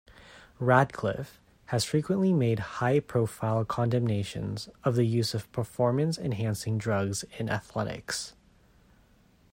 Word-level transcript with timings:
Radcliffe 0.57 1.39
has 1.67 1.83
frequently 1.85 2.33
made 2.33 2.57
high-profile 2.81 3.65
condemnations 3.65 4.67
of 4.83 4.95
the 4.95 5.05
use 5.05 5.35
of 5.35 5.51
performance-enhancing 5.51 6.79
drugs 6.79 7.23
in 7.37 7.51
athletics. 7.51 8.33